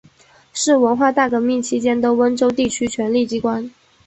[0.51, 3.71] 是文化大革命期间的温州地区权力机关。